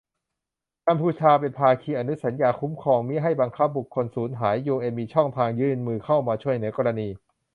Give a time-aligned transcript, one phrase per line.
[0.87, 7.09] กัมพูชาเป็นภาคีอนุสัญญาคุ้มครองมิให้บังคับบุคคลสูญหาย ยูเอ็นมีช่องทางยื่นมือเข้ามาช่วยเหลือกรณี